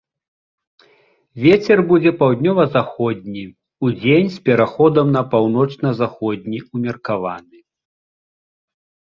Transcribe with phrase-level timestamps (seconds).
[1.43, 3.43] Вецер будзе паўднёва-заходні,
[3.89, 7.59] удзень з пераходам на паўночна-заходні ўмеркаваны.